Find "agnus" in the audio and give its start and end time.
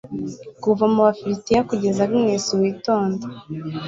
2.05-2.45